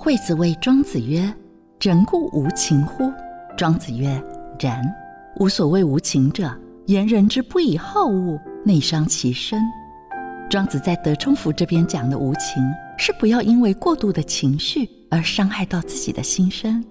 [0.00, 1.28] 惠子谓庄子曰
[1.82, 3.12] ：“人固无情乎？”
[3.58, 4.08] 庄子曰
[4.60, 4.80] ：“然。
[5.40, 6.48] 无所谓无情者，
[6.86, 9.60] 言人之不以好恶，内伤其身。”
[10.48, 12.62] 庄子在德充府这边讲的无情，
[12.96, 16.82] 是不要因为过度的情绪而伤害到自己的心身。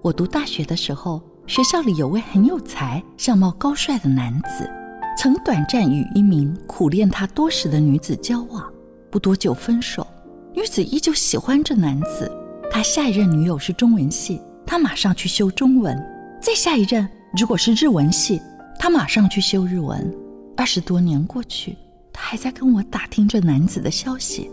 [0.00, 4.70] 我读大学的时候，学校里有位很有才、相貌高帅的男子，
[5.18, 8.72] 曾短暂与一名苦恋他多时的女子交往，
[9.10, 10.06] 不多久分手。
[10.54, 12.30] 女子依旧喜欢这男子，
[12.70, 15.96] 他下一任女友是中文系，他马上去修中文；
[16.42, 17.08] 再下一任
[17.38, 18.40] 如果是日文系，
[18.78, 20.14] 他马上去修日文。
[20.54, 21.74] 二十多年过去，
[22.12, 24.50] 他还在跟我打听这男子的消息。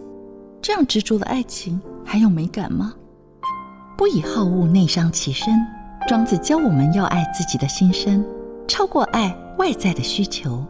[0.62, 2.94] 这样执着的爱情还有美感吗？
[3.98, 5.54] 不以好恶内伤其身。
[6.08, 8.24] 庄子教我们要爱自己的心声，
[8.68, 10.66] 超过爱外在的需求。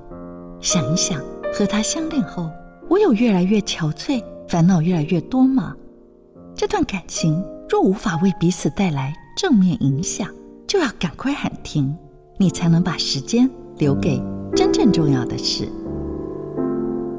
[0.59, 1.21] 想一想，
[1.53, 2.49] 和他相恋后，
[2.89, 4.21] 我有越来越憔悴。
[4.49, 5.75] 烦恼越来越多吗？
[6.55, 10.27] 这段感情若无法为彼此带来正面影响，
[10.67, 11.95] 就要赶快喊停，
[12.39, 13.47] 你才能把时间
[13.77, 14.19] 留给
[14.55, 15.69] 真正重要的事。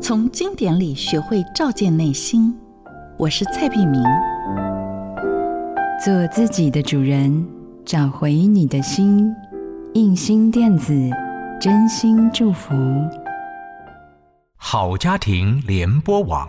[0.01, 2.53] 从经典里学会照见内心。
[3.17, 4.03] 我是蔡碧明，
[6.05, 7.47] 做自己的主人，
[7.85, 9.33] 找回你的心。
[9.95, 10.93] 印心电子，
[11.61, 12.75] 真心祝福。
[14.57, 16.49] 好家庭联播网。